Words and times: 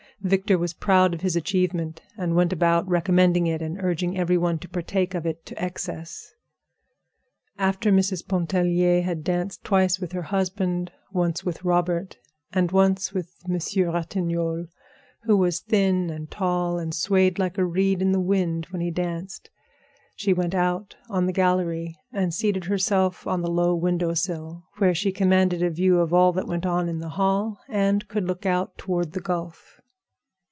Victor 0.23 0.59
was 0.59 0.75
proud 0.75 1.15
of 1.15 1.21
his 1.21 1.35
achievement, 1.35 1.99
and 2.15 2.35
went 2.35 2.53
about 2.53 2.87
recommending 2.87 3.47
it 3.47 3.59
and 3.59 3.79
urging 3.81 4.15
every 4.15 4.37
one 4.37 4.59
to 4.59 4.69
partake 4.69 5.15
of 5.15 5.25
it 5.25 5.47
to 5.47 5.59
excess. 5.59 6.35
After 7.57 7.91
Mrs. 7.91 8.27
Pontellier 8.27 9.01
had 9.01 9.23
danced 9.23 9.63
twice 9.63 9.99
with 9.99 10.11
her 10.11 10.21
husband, 10.21 10.91
once 11.11 11.43
with 11.43 11.65
Robert, 11.65 12.19
and 12.53 12.71
once 12.71 13.15
with 13.15 13.33
Monsieur 13.47 13.89
Ratignolle, 13.91 14.67
who 15.23 15.35
was 15.37 15.61
thin 15.61 16.11
and 16.11 16.29
tall 16.29 16.77
and 16.77 16.93
swayed 16.93 17.39
like 17.39 17.57
a 17.57 17.65
reed 17.65 17.99
in 17.99 18.11
the 18.11 18.19
wind 18.19 18.67
when 18.69 18.79
he 18.83 18.91
danced, 18.91 19.49
she 20.15 20.33
went 20.33 20.53
out 20.53 20.95
on 21.09 21.25
the 21.25 21.33
gallery 21.33 21.95
and 22.13 22.31
seated 22.31 22.65
herself 22.65 23.25
on 23.25 23.41
the 23.41 23.49
low 23.49 23.73
window 23.73 24.13
sill, 24.13 24.65
where 24.77 24.93
she 24.93 25.11
commanded 25.11 25.63
a 25.63 25.71
view 25.71 25.97
of 25.97 26.13
all 26.13 26.31
that 26.31 26.47
went 26.47 26.67
on 26.67 26.87
in 26.87 26.99
the 26.99 27.09
hall 27.17 27.59
and 27.67 28.07
could 28.07 28.27
look 28.27 28.45
out 28.45 28.77
toward 28.77 29.13
the 29.13 29.19
Gulf. 29.19 29.79